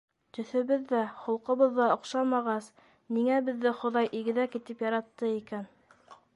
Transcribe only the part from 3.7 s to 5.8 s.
Хоҙай игеҙәк итеп яратты икән?